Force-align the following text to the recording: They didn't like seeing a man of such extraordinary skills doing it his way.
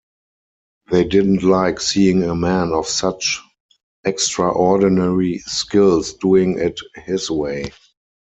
They 0.89 1.03
didn't 1.03 1.43
like 1.43 1.79
seeing 1.79 2.23
a 2.23 2.33
man 2.33 2.71
of 2.73 2.87
such 2.87 3.39
extraordinary 4.03 5.37
skills 5.45 6.13
doing 6.13 6.57
it 6.57 6.79
his 7.05 7.29
way. 7.29 7.69